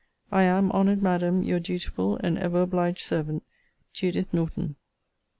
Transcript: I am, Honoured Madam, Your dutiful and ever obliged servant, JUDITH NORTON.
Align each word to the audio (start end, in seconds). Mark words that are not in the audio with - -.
I 0.31 0.41
am, 0.41 0.71
Honoured 0.71 1.03
Madam, 1.03 1.43
Your 1.43 1.59
dutiful 1.59 2.17
and 2.23 2.35
ever 2.39 2.63
obliged 2.63 3.01
servant, 3.01 3.43
JUDITH 3.93 4.33
NORTON. 4.33 4.75